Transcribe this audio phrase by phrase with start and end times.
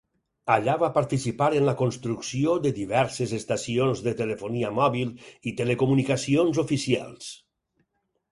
[0.51, 5.13] Allà va participar en la construcció de diverses estacions de telefonia mòbil
[5.51, 7.29] i telecomunicacions oficials.